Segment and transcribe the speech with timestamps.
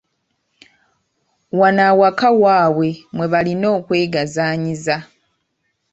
[1.59, 4.97] Wano waka waabwe mwe balina okwegazaanyiza.